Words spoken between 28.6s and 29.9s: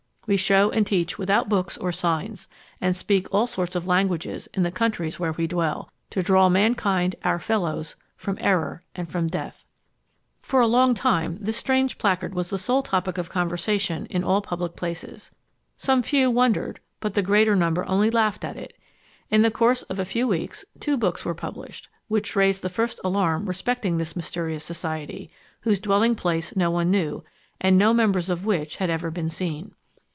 had ever been seen.